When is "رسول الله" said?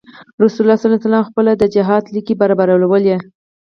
0.43-0.77